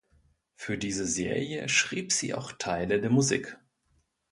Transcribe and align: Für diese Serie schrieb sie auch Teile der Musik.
Für 0.55 0.79
diese 0.79 1.05
Serie 1.05 1.69
schrieb 1.69 2.11
sie 2.11 2.33
auch 2.33 2.53
Teile 2.53 2.99
der 3.01 3.11
Musik. 3.11 3.59